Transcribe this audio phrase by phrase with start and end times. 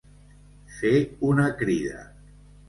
[0.77, 0.91] Fer
[1.33, 2.01] una crida.